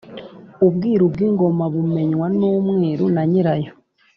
Ubwiru 0.65 1.05
bw’ingomabumenywa 1.13 2.27
n’umwiru 2.39 3.05
na 3.15 3.23
nyirayo. 3.29 3.71